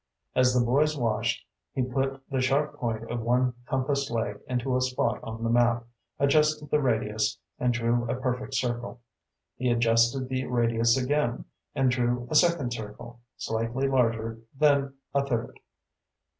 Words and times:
As 0.33 0.51
the 0.51 0.65
boys 0.65 0.97
watched, 0.97 1.45
he 1.73 1.83
put 1.83 2.23
the 2.27 2.41
sharp 2.41 2.73
point 2.77 3.07
of 3.11 3.21
one 3.21 3.53
compass 3.67 4.09
leg 4.09 4.39
into 4.47 4.75
a 4.75 4.81
spot 4.81 5.19
on 5.23 5.43
the 5.43 5.49
map, 5.51 5.85
adjusted 6.17 6.71
the 6.71 6.81
radius, 6.81 7.37
and 7.59 7.71
drew 7.71 8.09
a 8.09 8.19
perfect 8.19 8.55
circle. 8.55 8.99
He 9.57 9.69
adjusted 9.69 10.27
the 10.27 10.45
radius 10.47 10.97
again, 10.97 11.45
and 11.75 11.91
drew 11.91 12.27
a 12.31 12.35
second 12.35 12.71
circle, 12.73 13.19
slightly 13.37 13.87
larger, 13.87 14.39
then 14.57 14.95
a 15.13 15.23
third. 15.23 15.59